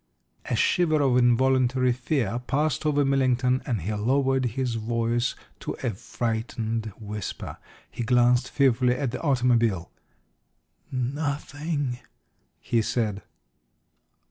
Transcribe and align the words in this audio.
A 0.49 0.55
shiver 0.55 0.99
of 1.03 1.15
involuntary 1.17 1.91
fear 1.93 2.39
passed 2.47 2.87
over 2.87 3.05
Millington, 3.05 3.61
and 3.67 3.81
he 3.81 3.93
lowered 3.93 4.45
his 4.45 4.73
voice 4.73 5.35
to 5.59 5.73
a 5.83 5.91
frightened 5.91 6.91
whisper. 6.99 7.59
He 7.91 8.01
glanced 8.01 8.49
fearfully 8.49 8.95
at 8.95 9.11
the 9.11 9.21
automobile. 9.21 9.91
"Nothing!" 10.91 11.99
he 12.59 12.81
said. 12.81 13.21